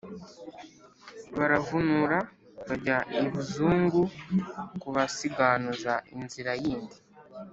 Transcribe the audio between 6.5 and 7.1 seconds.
yindi,